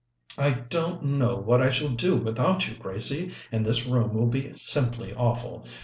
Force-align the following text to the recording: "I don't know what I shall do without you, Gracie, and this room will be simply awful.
"I 0.39 0.53
don't 0.53 1.03
know 1.05 1.35
what 1.35 1.61
I 1.61 1.69
shall 1.69 1.89
do 1.91 2.15
without 2.17 2.67
you, 2.67 2.75
Gracie, 2.75 3.33
and 3.51 3.63
this 3.63 3.85
room 3.85 4.15
will 4.15 4.25
be 4.25 4.51
simply 4.53 5.13
awful. 5.13 5.67